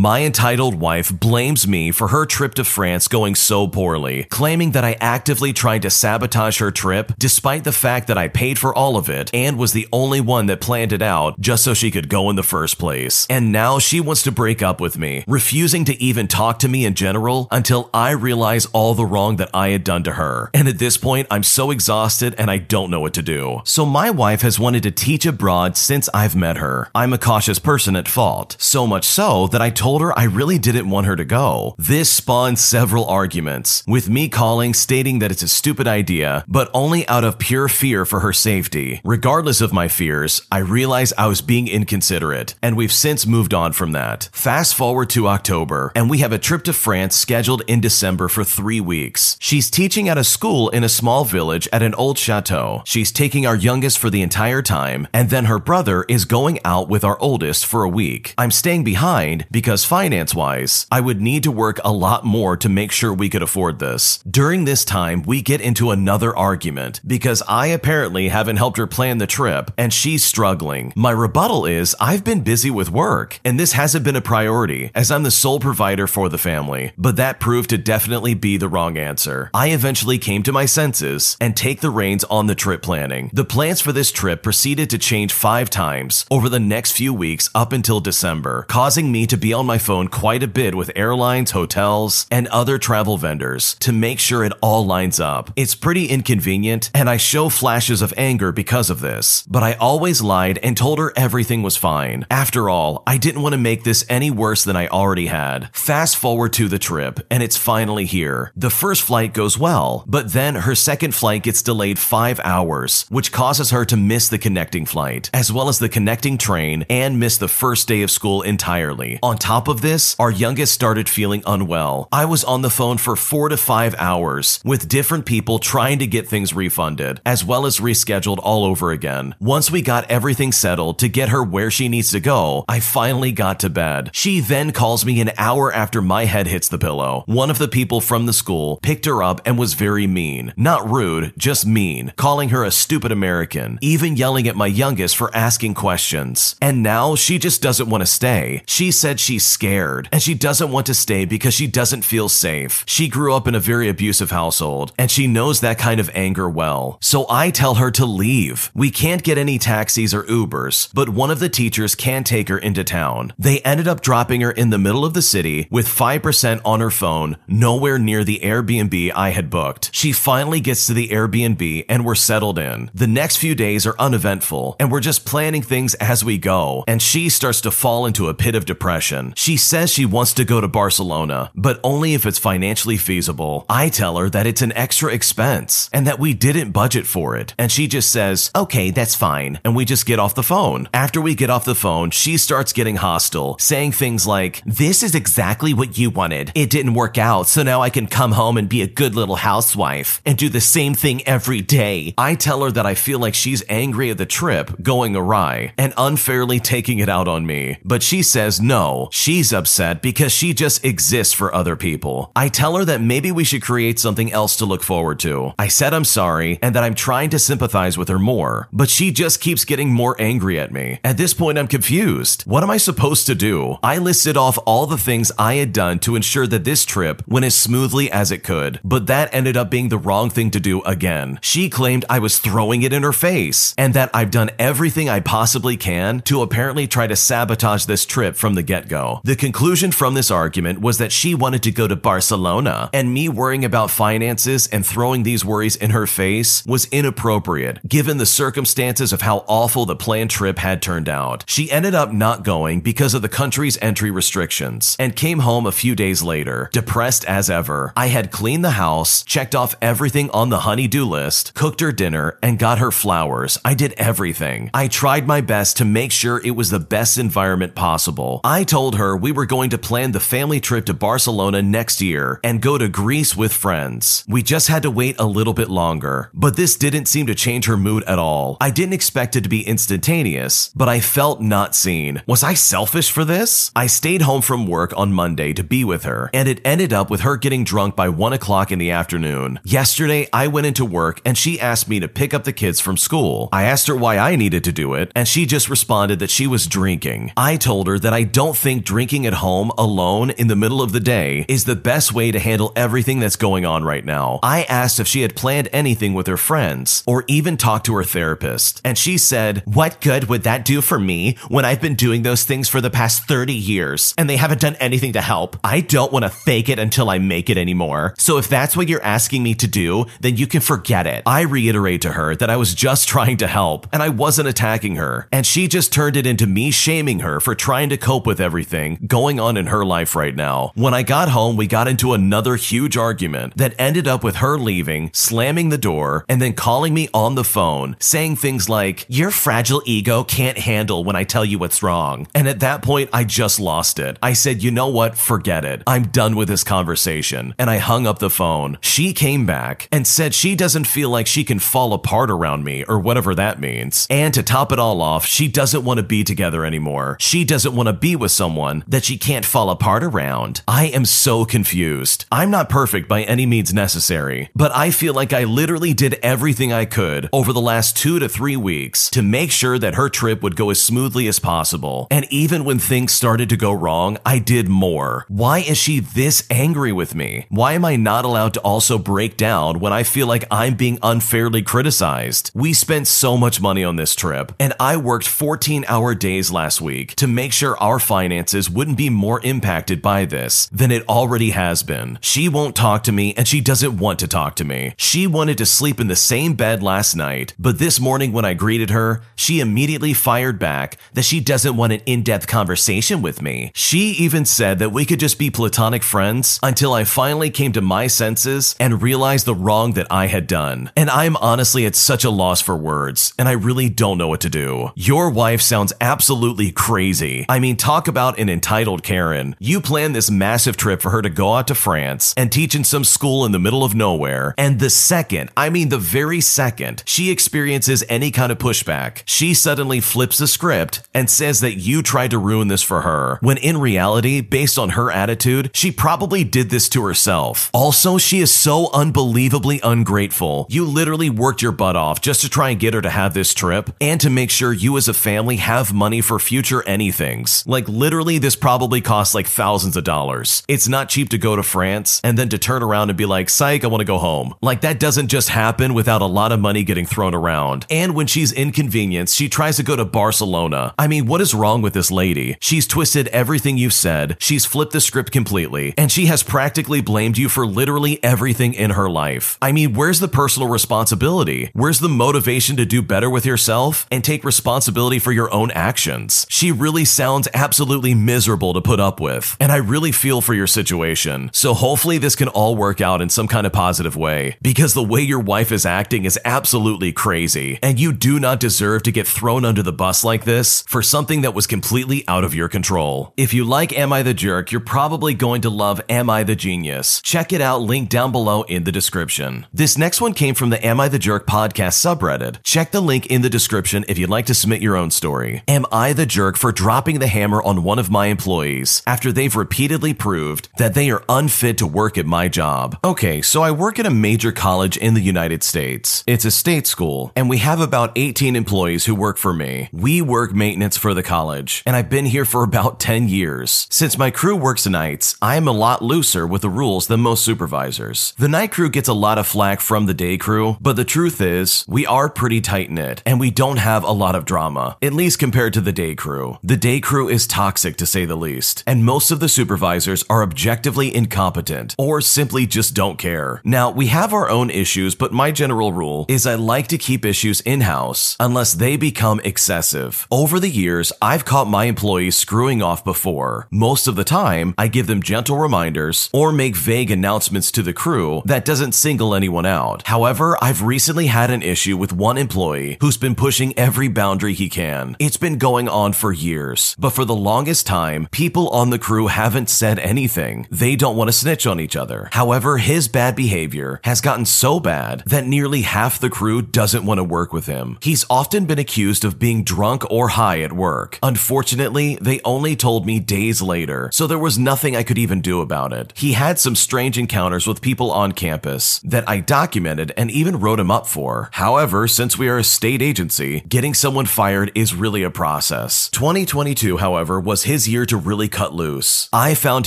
[0.00, 4.84] My entitled wife blames me for her trip to France going so poorly, claiming that
[4.84, 8.96] I actively tried to sabotage her trip despite the fact that I paid for all
[8.96, 12.08] of it and was the only one that planned it out just so she could
[12.08, 13.26] go in the first place.
[13.28, 16.84] And now she wants to break up with me, refusing to even talk to me
[16.84, 20.48] in general until I realize all the wrong that I had done to her.
[20.54, 23.62] And at this point, I'm so exhausted and I don't know what to do.
[23.64, 26.88] So my wife has wanted to teach abroad since I've met her.
[26.94, 30.58] I'm a cautious person at fault, so much so that I told her I really
[30.58, 31.74] didn't want her to go.
[31.78, 37.08] This spawned several arguments, with me calling stating that it's a stupid idea, but only
[37.08, 39.00] out of pure fear for her safety.
[39.04, 43.72] Regardless of my fears, I realized I was being inconsiderate, and we've since moved on
[43.72, 44.28] from that.
[44.32, 48.44] Fast forward to October, and we have a trip to France scheduled in December for
[48.44, 49.38] three weeks.
[49.40, 52.82] She's teaching at a school in a small village at an old chateau.
[52.84, 56.88] She's taking our youngest for the entire time, and then her brother is going out
[56.88, 58.34] with our oldest for a week.
[58.36, 62.68] I'm staying behind because finance wise, I would need to work a lot more to
[62.68, 64.18] make sure we could afford this.
[64.28, 69.18] During this time, we get into another argument because I apparently haven't helped her plan
[69.18, 70.92] the trip and she's struggling.
[70.96, 75.10] My rebuttal is I've been busy with work and this hasn't been a priority as
[75.10, 78.96] I'm the sole provider for the family, but that proved to definitely be the wrong
[78.96, 79.50] answer.
[79.54, 83.30] I eventually came to my senses and take the reins on the trip planning.
[83.32, 87.50] The plans for this trip proceeded to change five times over the next few weeks
[87.54, 91.50] up until December, causing me to be on my phone quite a bit with airlines,
[91.50, 95.50] hotels, and other travel vendors to make sure it all lines up.
[95.56, 100.22] It's pretty inconvenient, and I show flashes of anger because of this, but I always
[100.22, 102.24] lied and told her everything was fine.
[102.30, 105.68] After all, I didn't want to make this any worse than I already had.
[105.74, 108.52] Fast forward to the trip, and it's finally here.
[108.56, 113.32] The first flight goes well, but then her second flight gets delayed five hours, which
[113.32, 117.38] causes her to miss the connecting flight, as well as the connecting train, and miss
[117.38, 119.18] the first day of school entirely.
[119.22, 122.06] On top of this, our youngest started feeling unwell.
[122.12, 126.06] I was on the phone for four to five hours with different people trying to
[126.06, 129.34] get things refunded, as well as rescheduled all over again.
[129.40, 133.32] Once we got everything settled to get her where she needs to go, I finally
[133.32, 134.10] got to bed.
[134.12, 137.22] She then calls me an hour after my head hits the pillow.
[137.24, 140.52] One of the people from the school picked her up and was very mean.
[140.58, 145.34] Not rude, just mean, calling her a stupid American, even yelling at my youngest for
[145.34, 146.54] asking questions.
[146.60, 148.62] And now she just doesn't want to stay.
[148.66, 152.82] She said she's scared and she doesn't want to stay because she doesn't feel safe.
[152.88, 156.50] She grew up in a very abusive household and she knows that kind of anger
[156.50, 156.98] well.
[157.00, 158.72] So I tell her to leave.
[158.74, 162.58] We can't get any taxis or Ubers, but one of the teachers can take her
[162.58, 163.32] into town.
[163.38, 166.90] They ended up dropping her in the middle of the city with 5% on her
[166.90, 169.90] phone, nowhere near the Airbnb I had booked.
[169.92, 172.90] She finally gets to the Airbnb and we're settled in.
[172.92, 177.00] The next few days are uneventful and we're just planning things as we go, and
[177.00, 179.27] she starts to fall into a pit of depression.
[179.36, 183.64] She says she wants to go to Barcelona, but only if it's financially feasible.
[183.68, 187.54] I tell her that it's an extra expense and that we didn't budget for it,
[187.58, 190.88] and she just says, okay, that's fine, and we just get off the phone.
[190.92, 195.14] After we get off the phone, she starts getting hostile, saying things like, this is
[195.14, 196.52] exactly what you wanted.
[196.54, 199.36] It didn't work out, so now I can come home and be a good little
[199.36, 202.14] housewife and do the same thing every day.
[202.16, 205.92] I tell her that I feel like she's angry at the trip going awry and
[205.96, 207.78] unfairly taking it out on me.
[207.84, 212.30] But she says no, she's upset because she just exists for other people.
[212.36, 215.52] I tell her that maybe we should create something else to look forward to.
[215.58, 219.10] I said I'm sorry and that I'm trying to sympathize with her more, but she
[219.10, 221.00] just keeps getting more angry at me.
[221.02, 222.42] At this point, I'm confused.
[222.42, 223.76] What am I supposed to do?
[223.82, 227.44] I listed off all the things I had done to ensure that this trip went
[227.44, 230.80] as smoothly as it could, but that ended up being the wrong thing to do
[230.82, 231.38] again.
[231.42, 235.20] She claimed I was throwing it in her face and that I've done everything I
[235.20, 239.07] possibly can to apparently try to sabotage this trip from the get go.
[239.24, 243.28] The conclusion from this argument was that she wanted to go to Barcelona, and me
[243.28, 249.12] worrying about finances and throwing these worries in her face was inappropriate given the circumstances
[249.12, 251.44] of how awful the planned trip had turned out.
[251.46, 255.72] She ended up not going because of the country's entry restrictions and came home a
[255.72, 257.92] few days later, depressed as ever.
[257.96, 262.38] I had cleaned the house, checked off everything on the honey-do list, cooked her dinner,
[262.42, 263.58] and got her flowers.
[263.64, 264.70] I did everything.
[264.74, 268.40] I tried my best to make sure it was the best environment possible.
[268.44, 272.40] I told her we were going to plan the family trip to Barcelona next year
[272.44, 274.24] and go to Greece with friends.
[274.28, 277.66] We just had to wait a little bit longer, but this didn't seem to change
[277.66, 278.56] her mood at all.
[278.60, 282.22] I didn't expect it to be instantaneous, but I felt not seen.
[282.26, 283.70] Was I selfish for this?
[283.74, 287.10] I stayed home from work on Monday to be with her, and it ended up
[287.10, 289.60] with her getting drunk by 1 o'clock in the afternoon.
[289.64, 292.96] Yesterday, I went into work and she asked me to pick up the kids from
[292.96, 293.48] school.
[293.52, 296.46] I asked her why I needed to do it, and she just responded that she
[296.46, 297.32] was drinking.
[297.36, 300.92] I told her that I don't think drinking at home alone in the middle of
[300.92, 304.40] the day is the best way to handle everything that's going on right now.
[304.42, 308.02] I asked if she had planned anything with her friends or even talked to her
[308.02, 312.22] therapist, and she said, What good would that do for me when I've been doing
[312.22, 315.58] those things for the past 30 years and they haven't done anything to help?
[315.62, 318.14] I don't want to fake it until I make it anymore.
[318.16, 321.24] So if that's what you're asking me to do, then you can forget it.
[321.26, 324.96] I reiterate to her that I was just trying to help and I wasn't attacking
[324.96, 328.40] her, and she just turned it into me shaming her for trying to cope with
[328.40, 328.67] everything
[329.06, 330.72] going on in her life right now.
[330.74, 334.58] When I got home, we got into another huge argument that ended up with her
[334.58, 339.30] leaving, slamming the door, and then calling me on the phone, saying things like, Your
[339.30, 342.26] fragile ego can't handle when I tell you what's wrong.
[342.34, 344.18] And at that point, I just lost it.
[344.22, 345.16] I said, You know what?
[345.16, 345.82] Forget it.
[345.86, 347.54] I'm done with this conversation.
[347.58, 348.78] And I hung up the phone.
[348.82, 352.84] She came back and said she doesn't feel like she can fall apart around me
[352.84, 354.06] or whatever that means.
[354.10, 357.16] And to top it all off, she doesn't want to be together anymore.
[357.20, 358.57] She doesn't want to be with someone
[358.88, 360.62] that she can't fall apart around.
[360.66, 362.24] I am so confused.
[362.32, 366.72] I'm not perfect by any means necessary, but I feel like I literally did everything
[366.72, 370.42] I could over the last two to three weeks to make sure that her trip
[370.42, 372.08] would go as smoothly as possible.
[372.10, 375.24] And even when things started to go wrong, I did more.
[375.28, 377.46] Why is she this angry with me?
[377.50, 380.98] Why am I not allowed to also break down when I feel like I'm being
[381.02, 382.50] unfairly criticized?
[382.54, 386.80] We spent so much money on this trip, and I worked 14 hour days last
[386.80, 391.50] week to make sure our finances wouldn't be more impacted by this than it already
[391.50, 392.18] has been.
[392.20, 394.94] She won't talk to me and she doesn't want to talk to me.
[394.96, 398.54] She wanted to sleep in the same bed last night, but this morning when I
[398.54, 403.42] greeted her, she immediately fired back that she doesn't want an in depth conversation with
[403.42, 403.72] me.
[403.74, 407.80] She even said that we could just be platonic friends until I finally came to
[407.80, 410.90] my senses and realized the wrong that I had done.
[410.96, 414.40] And I'm honestly at such a loss for words, and I really don't know what
[414.42, 414.90] to do.
[414.94, 417.46] Your wife sounds absolutely crazy.
[417.48, 419.56] I mean, talk about an entitled Karen.
[419.58, 422.84] You plan this massive trip for her to go out to France and teach in
[422.84, 427.02] some school in the middle of nowhere, and the second, I mean the very second,
[427.06, 432.02] she experiences any kind of pushback, she suddenly flips the script and says that you
[432.02, 436.44] tried to ruin this for her, when in reality, based on her attitude, she probably
[436.44, 437.70] did this to herself.
[437.72, 440.66] Also, she is so unbelievably ungrateful.
[440.68, 443.54] You literally worked your butt off just to try and get her to have this
[443.54, 447.66] trip and to make sure you as a family have money for future anythings.
[447.66, 450.62] Like literally, this probably costs like thousands of dollars.
[450.68, 453.48] It's not cheap to go to France and then to turn around and be like,
[453.48, 454.54] psych, I want to go home.
[454.60, 457.86] Like that doesn't just happen without a lot of money getting thrown around.
[457.88, 460.92] And when she's inconvenienced, she tries to go to Barcelona.
[460.98, 462.58] I mean, what is wrong with this lady?
[462.60, 467.38] She's twisted everything you've said, she's flipped the script completely, and she has practically blamed
[467.38, 469.56] you for literally everything in her life.
[469.62, 471.70] I mean, where's the personal responsibility?
[471.72, 476.46] Where's the motivation to do better with yourself and take responsibility for your own actions?
[476.48, 480.66] She really sounds absolutely miserable to put up with, and I really feel for your
[480.66, 481.50] situation.
[481.52, 485.02] So hopefully this can all work out in some kind of positive way, because the
[485.02, 489.26] way your wife is acting is absolutely crazy, and you do not deserve to get
[489.26, 493.32] thrown under the bus like this for something that was completely out of your control.
[493.36, 496.56] If you like Am I the Jerk, you're probably going to love Am I the
[496.56, 497.20] Genius.
[497.22, 499.66] Check it out, link down below in the description.
[499.72, 502.62] This next one came from the Am I the Jerk podcast subreddit.
[502.62, 505.62] Check the link in the description if you'd like to submit your own story.
[505.68, 509.54] Am I the jerk for dropping the hammer on one of my employees after they've
[509.54, 512.98] repeatedly proved that they are unfit to work at my job?
[513.04, 516.24] Okay, so I work at a major college in the United States.
[516.26, 519.88] It's a state school, and we have about 18 employees who work for me.
[519.92, 523.86] We work maintenance for the college, and I've been here for about 10 years.
[523.90, 527.44] Since my crew works nights, I am a lot looser with the rules than most
[527.44, 528.34] supervisors.
[528.38, 531.40] The night crew gets a lot of flack from the day crew, but the truth
[531.40, 535.12] is, we are pretty tight knit, and we don't have a lot of drama, at
[535.12, 536.56] least compared to the day crew.
[536.62, 540.42] The day crew is toxic to say the least, and most of the supervisors are
[540.42, 543.60] objectively incompetent or simply just don't care.
[543.64, 547.24] Now, we have our own issues, but my general rule is I like to keep
[547.24, 550.26] issues in house unless they become excessive.
[550.30, 553.66] Over the years, I've caught my employees screwing off before.
[553.70, 557.92] Most of the time, I give them gentle reminders or make vague announcements to the
[557.92, 560.06] crew that doesn't single anyone out.
[560.06, 564.68] However, I've recently had an issue with one employee who's been pushing every boundary he
[564.68, 565.16] can.
[565.18, 569.28] It's been going on for years, but for the longest time, people on the crew
[569.28, 570.66] haven't said anything.
[570.70, 572.28] They don't want to snitch on each other.
[572.32, 577.18] However, his bad behavior has gotten so bad that nearly half the crew doesn't want
[577.18, 577.98] to work with him.
[578.02, 581.18] He's often been accused of being drunk or high at work.
[581.22, 585.60] Unfortunately, they only told me days later, so there was nothing I could even do
[585.62, 586.12] about it.
[586.14, 590.78] He had some strange encounters with people on campus that I documented and even wrote
[590.78, 591.48] him up for.
[591.52, 596.10] However, since we are a state agency, getting someone fired is really a process.
[596.10, 599.28] 2022, however, was his year to really cut loose.
[599.30, 599.86] I found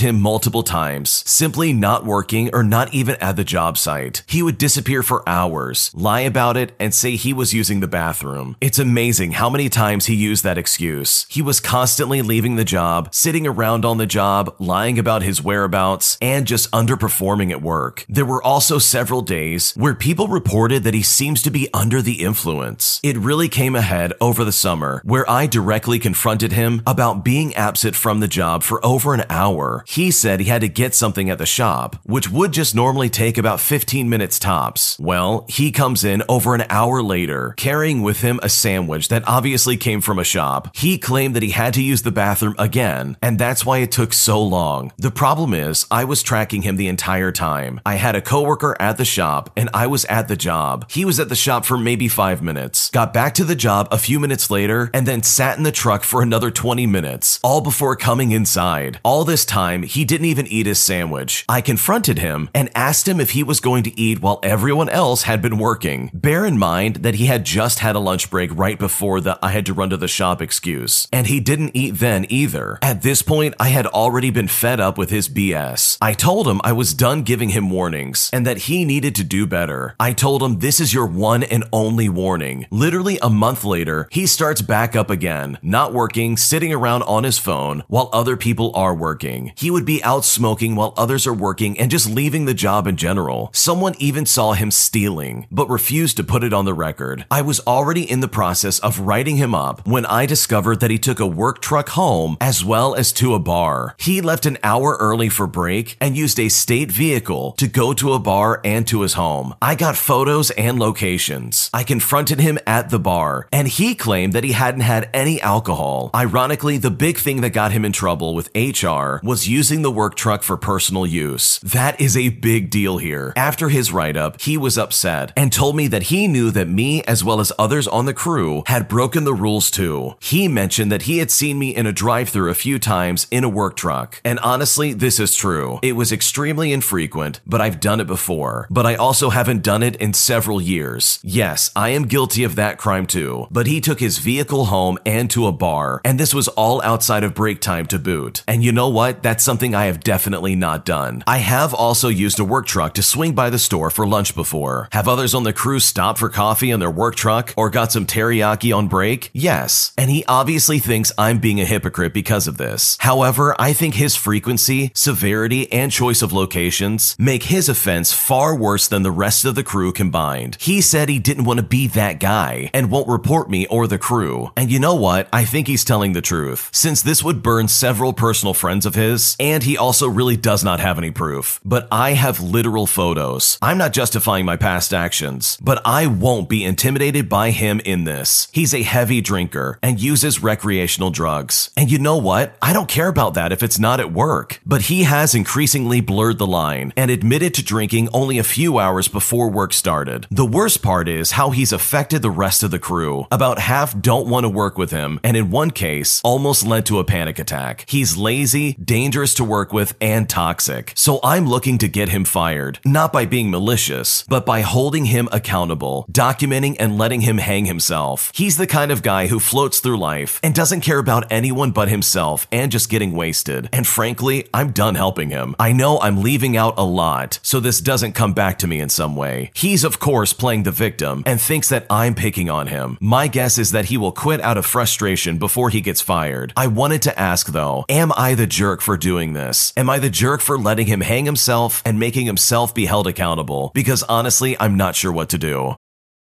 [0.00, 4.22] him multiple times, simply not working or not even at the job site.
[4.28, 8.56] He would disappear for hours, lie about it, and say he was using the bathroom.
[8.60, 11.26] It's amazing how many times he used that excuse.
[11.28, 16.18] He was constantly leaving the job, sitting around on the job, lying about his whereabouts,
[16.22, 18.06] and just underperforming at work.
[18.08, 22.22] There were also several days where people reported that he seems to be under the
[22.22, 23.00] influence.
[23.02, 27.96] It really came ahead over the summer, where I directly confronted him about being absent
[27.96, 29.82] from the job for over an hour.
[29.88, 33.38] He said he had to get something at the shop, which would just normally take
[33.38, 34.98] about 15 minutes tops.
[34.98, 39.78] Well, he comes in over an hour later, carrying with him a sandwich that obviously
[39.78, 40.76] came from a shop.
[40.76, 44.12] He claimed that he had to use the bathroom again, and that's why it took
[44.12, 44.92] so long.
[44.98, 47.80] The problem is, I was tracking him the entire time.
[47.86, 50.90] I had a coworker at the shop, and I was at the job.
[50.90, 53.96] He was at the shop for maybe five minutes, got back to the job a
[53.96, 57.96] few minutes later, and then sat in the truck for another 20 minutes, all before
[57.96, 59.00] coming inside.
[59.02, 61.44] All this time, he didn't even eat his sandwich.
[61.48, 65.22] I confronted him and asked him if he was going to eat while everyone else
[65.22, 66.10] had been working.
[66.12, 69.50] Bear in mind that he had just had a lunch break right before the I
[69.50, 72.78] had to run to the shop excuse, and he didn't eat then either.
[72.82, 75.98] At this point, I had already been fed up with his BS.
[76.00, 79.46] I told him I was done giving him warnings and that he needed to do
[79.46, 79.94] better.
[80.00, 82.66] I told him this is your one and only warning.
[82.70, 87.38] Literally a month later, he starts back up again, not working, sitting around on his
[87.38, 87.51] phone
[87.88, 89.52] while other people are working.
[89.56, 92.96] He would be out smoking while others are working and just leaving the job in
[92.96, 93.50] general.
[93.52, 97.26] Someone even saw him stealing, but refused to put it on the record.
[97.30, 100.98] I was already in the process of writing him up when I discovered that he
[100.98, 103.94] took a work truck home as well as to a bar.
[103.98, 108.14] He left an hour early for break and used a state vehicle to go to
[108.14, 109.54] a bar and to his home.
[109.60, 111.70] I got photos and locations.
[111.74, 116.10] I confronted him at the bar, and he claimed that he hadn't had any alcohol.
[116.14, 120.14] Ironically, the big thing that got him in trouble with HR was using the work
[120.16, 121.58] truck for personal use.
[121.60, 123.32] That is a big deal here.
[123.36, 127.02] After his write up, he was upset and told me that he knew that me,
[127.04, 130.14] as well as others on the crew, had broken the rules too.
[130.20, 133.44] He mentioned that he had seen me in a drive through a few times in
[133.44, 134.20] a work truck.
[134.24, 135.78] And honestly, this is true.
[135.82, 138.66] It was extremely infrequent, but I've done it before.
[138.70, 141.18] But I also haven't done it in several years.
[141.22, 143.46] Yes, I am guilty of that crime too.
[143.50, 147.24] But he took his vehicle home and to a bar, and this was all outside
[147.24, 148.42] of break time to boot.
[148.46, 149.22] And you know what?
[149.22, 151.24] That's something I have definitely not done.
[151.26, 154.88] I have also used a work truck to swing by the store for lunch before.
[154.92, 158.06] Have others on the crew stopped for coffee on their work truck or got some
[158.06, 159.30] teriyaki on break?
[159.32, 159.92] Yes.
[159.96, 162.96] And he obviously thinks I'm being a hypocrite because of this.
[163.00, 168.88] However, I think his frequency, severity, and choice of locations make his offense far worse
[168.88, 170.56] than the rest of the crew combined.
[170.60, 173.98] He said he didn't want to be that guy and won't report me or the
[173.98, 174.50] crew.
[174.56, 175.28] And you know what?
[175.32, 179.36] I think he's telling the truth, since this would burn several personal friends of his,
[179.38, 181.60] and he also really does not have any proof.
[181.64, 183.58] But I have literal photos.
[183.62, 188.48] I'm not justifying my past actions, but I won't be intimidated by him in this.
[188.52, 191.70] He's a heavy drinker and uses recreational drugs.
[191.76, 192.56] And you know what?
[192.60, 194.60] I don't care about that if it's not at work.
[194.66, 199.08] But he has increasingly blurred the line and admitted to drinking only a few hours
[199.08, 200.26] before work started.
[200.30, 203.26] The worst part is how he's affected the rest of the crew.
[203.30, 206.98] About half don't want to work with him, and in one case, almost led to
[206.98, 207.84] a panic attack.
[207.86, 210.94] He's lazy, dangerous to work with, and toxic.
[210.96, 215.28] So I'm looking to get him fired, not by being malicious, but by holding him
[215.30, 218.32] accountable, documenting and letting him hang himself.
[218.34, 221.90] He's the kind of guy who floats through life and doesn't care about anyone but
[221.90, 223.68] himself and just getting wasted.
[223.74, 225.54] And frankly, I'm done helping him.
[225.58, 228.88] I know I'm leaving out a lot, so this doesn't come back to me in
[228.88, 229.50] some way.
[229.54, 232.96] He's, of course, playing the victim and thinks that I'm picking on him.
[233.00, 236.54] My guess is that he will quit out of frustration before he gets fired.
[236.56, 239.72] I wanted to ask though, am I the jerk for doing this?
[239.78, 243.70] Am I the jerk for letting him hang himself and making himself be held accountable?
[243.72, 245.74] Because honestly, I'm not sure what to do.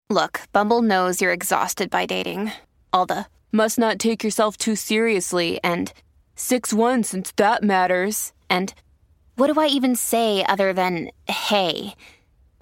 [0.09, 2.53] Look, Bumble knows you're exhausted by dating.
[2.93, 5.91] All the must not take yourself too seriously and
[6.35, 8.31] 6 1 since that matters.
[8.49, 8.73] And
[9.35, 11.93] what do I even say other than hey?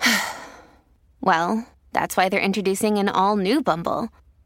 [1.22, 4.10] well, that's why they're introducing an all new Bumble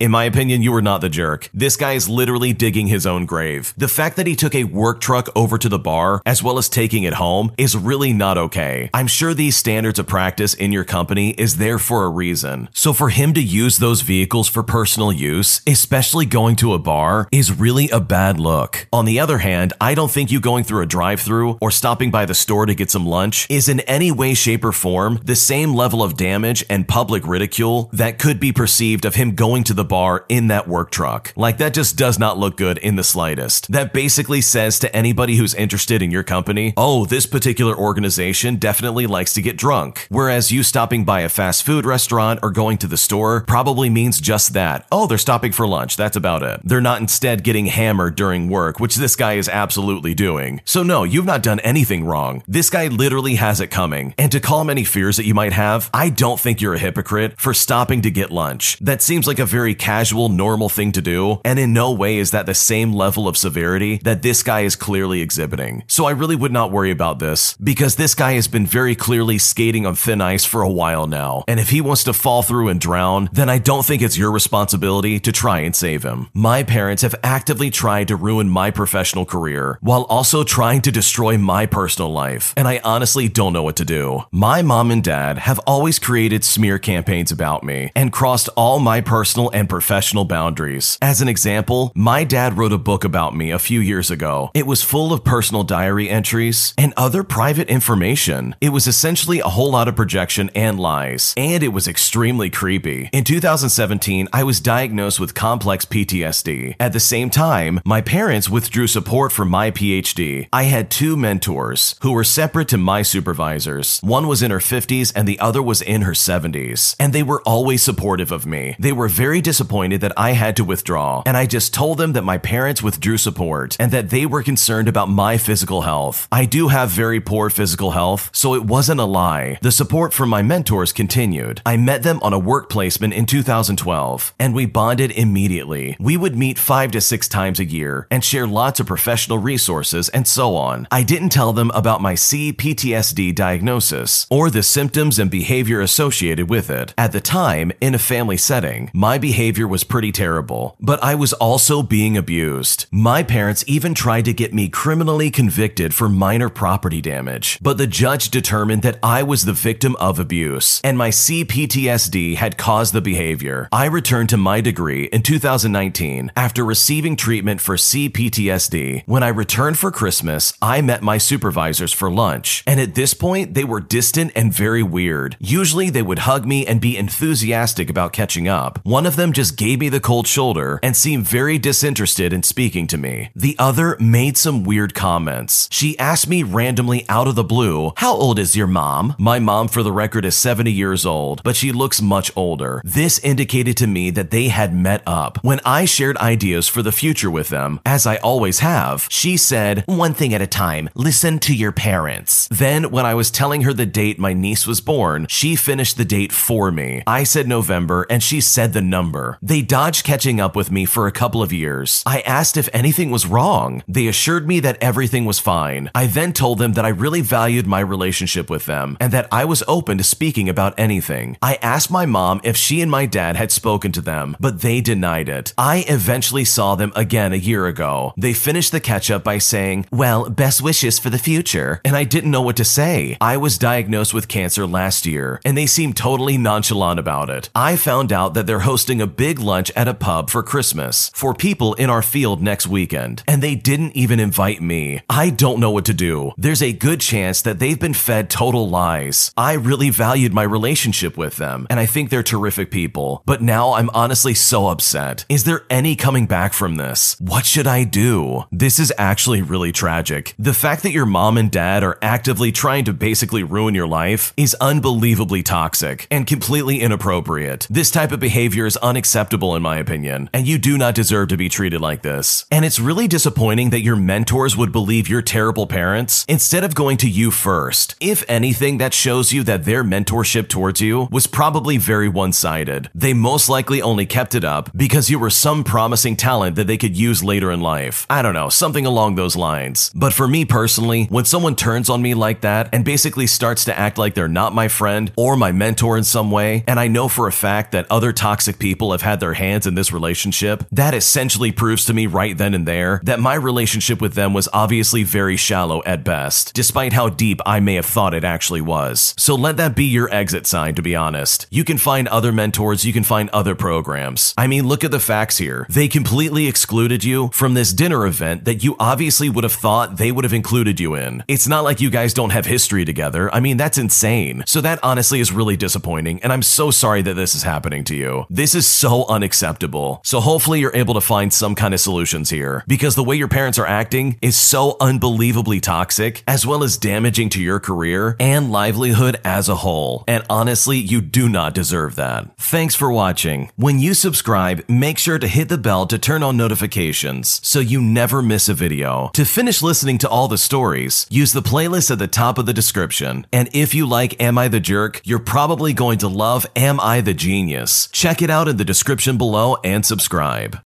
[0.00, 1.48] In my opinion, you were not the jerk.
[1.54, 3.72] This guy is literally digging his own grave.
[3.76, 6.68] The fact that he took a work truck over to the bar, as well as
[6.68, 8.90] taking it home, is really not okay.
[8.92, 12.70] I'm sure these standards of practice in your company is there for a reason.
[12.72, 17.28] So for him to use those vehicles for personal use, especially going to a bar,
[17.30, 18.88] is really a bad look.
[18.92, 22.10] On the other hand, I don't think you going through a drive through or stopping
[22.10, 25.36] by the store to get some lunch is in any way, shape, or form the
[25.36, 29.72] same level of damage and public ridicule that could be perceived of him going to
[29.72, 31.32] the bar in that work truck.
[31.36, 33.70] Like that just does not look good in the slightest.
[33.70, 39.06] That basically says to anybody who's interested in your company, oh, this particular organization definitely
[39.06, 40.06] likes to get drunk.
[40.08, 44.20] Whereas you stopping by a fast food restaurant or going to the store probably means
[44.20, 44.86] just that.
[44.90, 45.96] Oh, they're stopping for lunch.
[45.96, 46.60] That's about it.
[46.64, 50.60] They're not instead getting hammered during work, which this guy is absolutely doing.
[50.64, 52.42] So no, you've not done anything wrong.
[52.46, 54.14] This guy literally has it coming.
[54.18, 57.38] And to calm any fears that you might have, I don't think you're a hypocrite
[57.38, 58.78] for stopping to get lunch.
[58.78, 62.30] That seems like a very casual, normal thing to do, and in no way is
[62.30, 65.84] that the same level of severity that this guy is clearly exhibiting.
[65.86, 69.38] So I really would not worry about this, because this guy has been very clearly
[69.38, 72.68] skating on thin ice for a while now, and if he wants to fall through
[72.68, 76.28] and drown, then I don't think it's your responsibility to try and save him.
[76.34, 81.38] My parents have actively tried to ruin my professional career, while also trying to destroy
[81.38, 84.24] my personal life, and I honestly don't know what to do.
[84.30, 89.00] My mom and dad have always created smear campaigns about me, and crossed all my
[89.00, 90.98] personal and professional boundaries.
[91.00, 94.50] As an example, my dad wrote a book about me a few years ago.
[94.54, 98.56] It was full of personal diary entries and other private information.
[98.60, 103.10] It was essentially a whole lot of projection and lies, and it was extremely creepy.
[103.12, 106.76] In 2017, I was diagnosed with complex PTSD.
[106.80, 110.48] At the same time, my parents withdrew support for my PhD.
[110.52, 114.00] I had two mentors who were separate to my supervisors.
[114.02, 117.42] One was in her 50s and the other was in her 70s, and they were
[117.42, 118.76] always supportive of me.
[118.78, 122.24] They were very disappointed that I had to withdraw, and I just told them that
[122.24, 126.26] my parents withdrew support and that they were concerned about my physical health.
[126.32, 129.58] I do have very poor physical health, so it wasn't a lie.
[129.62, 131.62] The support from my mentors continued.
[131.64, 135.96] I met them on a work placement in 2012, and we bonded immediately.
[136.00, 140.08] We would meet five to six times a year and share lots of professional resources
[140.08, 140.88] and so on.
[140.90, 146.70] I didn't tell them about my CPTSD diagnosis or the symptoms and behavior associated with
[146.70, 146.92] it.
[146.98, 151.32] At the time, in a family setting, my behavior was pretty terrible, but I was
[151.34, 152.86] also being abused.
[152.90, 157.86] My parents even tried to get me criminally convicted for minor property damage, but the
[157.86, 163.02] judge determined that I was the victim of abuse and my CPTSD had caused the
[163.02, 163.68] behavior.
[163.70, 169.02] I returned to my degree in 2019 after receiving treatment for CPTSD.
[169.06, 173.52] When I returned for Christmas, I met my supervisors for lunch, and at this point,
[173.52, 175.36] they were distant and very weird.
[175.38, 178.78] Usually, they would hug me and be enthusiastic about catching up.
[178.84, 182.86] One of them just gave me the cold shoulder and seemed very disinterested in speaking
[182.86, 183.30] to me.
[183.34, 185.68] The other made some weird comments.
[185.70, 189.14] She asked me randomly out of the blue, How old is your mom?
[189.18, 192.80] My mom, for the record, is 70 years old, but she looks much older.
[192.84, 195.38] This indicated to me that they had met up.
[195.42, 199.82] When I shared ideas for the future with them, as I always have, she said,
[199.86, 202.46] One thing at a time, listen to your parents.
[202.52, 206.04] Then, when I was telling her the date my niece was born, she finished the
[206.04, 207.02] date for me.
[207.06, 209.23] I said November, and she said the number.
[209.42, 212.02] They dodged catching up with me for a couple of years.
[212.06, 213.82] I asked if anything was wrong.
[213.88, 215.90] They assured me that everything was fine.
[215.94, 219.44] I then told them that I really valued my relationship with them and that I
[219.44, 221.36] was open to speaking about anything.
[221.42, 224.80] I asked my mom if she and my dad had spoken to them, but they
[224.80, 225.52] denied it.
[225.58, 228.12] I eventually saw them again a year ago.
[228.16, 231.80] They finished the catch up by saying, Well, best wishes for the future.
[231.84, 233.16] And I didn't know what to say.
[233.20, 237.50] I was diagnosed with cancer last year, and they seemed totally nonchalant about it.
[237.54, 241.34] I found out that they're hosting a big lunch at a pub for Christmas for
[241.34, 245.00] people in our field next weekend, and they didn't even invite me.
[245.08, 246.32] I don't know what to do.
[246.36, 249.32] There's a good chance that they've been fed total lies.
[249.36, 253.74] I really valued my relationship with them, and I think they're terrific people, but now
[253.74, 255.24] I'm honestly so upset.
[255.28, 257.16] Is there any coming back from this?
[257.20, 258.44] What should I do?
[258.50, 260.34] This is actually really tragic.
[260.38, 264.32] The fact that your mom and dad are actively trying to basically ruin your life
[264.36, 267.66] is unbelievably toxic and completely inappropriate.
[267.70, 271.36] This type of behavior is unacceptable in my opinion, and you do not deserve to
[271.36, 272.46] be treated like this.
[272.50, 276.96] And it's really disappointing that your mentors would believe your terrible parents instead of going
[276.98, 277.94] to you first.
[278.00, 282.90] If anything, that shows you that their mentorship towards you was probably very one sided.
[282.94, 286.76] They most likely only kept it up because you were some promising talent that they
[286.76, 288.06] could use later in life.
[288.08, 289.90] I don't know, something along those lines.
[289.94, 293.78] But for me personally, when someone turns on me like that and basically starts to
[293.78, 297.08] act like they're not my friend or my mentor in some way, and I know
[297.08, 300.94] for a fact that other toxic people have had their hands in this relationship, that
[300.94, 305.02] essentially proves to me right then and there that my relationship with them was obviously
[305.02, 309.14] very shallow at best, despite how deep I may have thought it actually was.
[309.18, 311.46] So let that be your exit sign, to be honest.
[311.50, 314.34] You can find other mentors, you can find other programs.
[314.36, 315.66] I mean, look at the facts here.
[315.68, 320.12] They completely excluded you from this dinner event that you obviously would have thought they
[320.12, 321.24] would have included you in.
[321.28, 323.32] It's not like you guys don't have history together.
[323.34, 324.44] I mean, that's insane.
[324.46, 327.94] So that honestly is really disappointing, and I'm so sorry that this is happening to
[327.94, 328.26] you.
[328.30, 330.00] This is so unacceptable.
[330.04, 333.28] So hopefully you're able to find some kind of solutions here, because the way your
[333.28, 338.50] parents are acting is so unbelievably toxic, as well as damaging to your career and
[338.50, 340.04] livelihood as a whole.
[340.08, 342.36] And honestly, you do not deserve that.
[342.38, 343.50] Thanks for watching.
[343.56, 347.80] When you subscribe, make sure to hit the bell to turn on notifications so you
[347.80, 349.10] never miss a video.
[349.14, 352.52] To finish listening to all the stories, use the playlist at the top of the
[352.52, 353.26] description.
[353.32, 357.00] And if you like Am I the Jerk, you're probably going to love Am I
[357.00, 357.88] the Genius.
[357.88, 360.58] Check it out in the description below and subscribe.